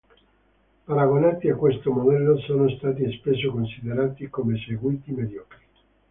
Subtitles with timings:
[0.87, 5.63] Paragonati a questo modello, sono stati spesso considerati come seguiti mediocri.